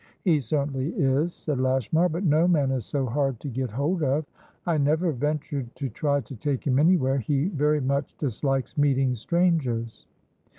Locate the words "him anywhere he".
6.65-7.49